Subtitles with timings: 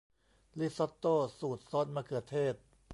[0.59, 2.55] ริซอตโต้สูตรซอสมะเขือเทศ